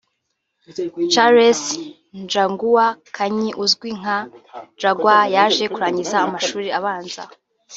Charles 1.11 1.61
Njagua 2.21 2.85
Kanyi 3.15 3.49
uzwi 3.63 3.89
nka 3.99 4.17
Jaguar 4.81 5.25
yaje 5.35 5.65
kurangiza 5.73 6.15
amashuri 6.25 6.67
abanza 6.77 7.23